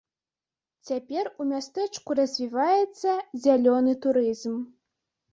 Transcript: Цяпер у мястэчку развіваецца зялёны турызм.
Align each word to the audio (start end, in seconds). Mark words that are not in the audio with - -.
Цяпер 0.89 1.27
у 1.43 1.45
мястэчку 1.49 2.15
развіваецца 2.19 3.11
зялёны 3.43 3.93
турызм. 4.07 4.57